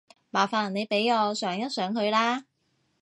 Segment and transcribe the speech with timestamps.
[0.31, 2.45] 麻煩你俾我上一上去啦